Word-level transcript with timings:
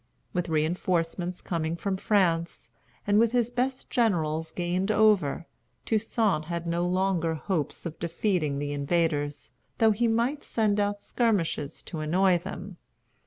With 0.33 0.49
reinforcements 0.49 1.41
coming 1.41 1.75
from 1.75 1.95
France, 1.95 2.69
and 3.05 3.19
with 3.19 3.33
his 3.33 3.51
best 3.51 3.87
generals 3.91 4.51
gained 4.51 4.89
over, 4.89 5.45
Toussaint 5.85 6.45
had 6.45 6.65
no 6.65 6.87
longer 6.87 7.35
hopes 7.35 7.85
of 7.85 7.99
defeating 7.99 8.57
the 8.57 8.73
invaders, 8.73 9.51
though 9.77 9.91
he 9.91 10.07
might 10.07 10.43
send 10.43 10.79
out 10.79 11.01
skirmishers 11.01 11.83
to 11.83 11.99
annoy 11.99 12.39
them. 12.39 12.77